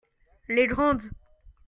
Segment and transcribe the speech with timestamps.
[0.49, 1.03] Les grandes.